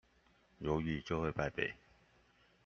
[0.57, 1.75] 猶豫，就會敗北